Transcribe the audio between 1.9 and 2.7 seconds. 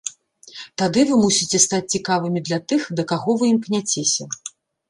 цікавымі для